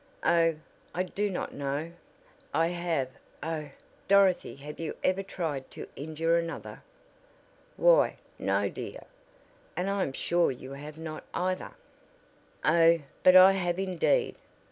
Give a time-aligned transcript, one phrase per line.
[0.23, 0.55] "Oh,
[0.95, 1.91] I do not know.
[2.55, 3.09] I have
[3.43, 3.69] Oh,
[4.07, 6.81] Dorothy have you ever tried to injure another?"
[7.77, 9.03] "Why, no, dear,
[9.77, 11.73] and I am sure you have not, either."
[12.65, 14.37] "Oh, but I have indeed!